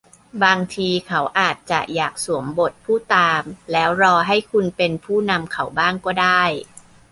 [0.43, 6.43] บางทีเขาอาจจะอยากสวมบทผู้ตามแล้วรอให้คุณเป็นผู้นำเขาบ้างก็ได้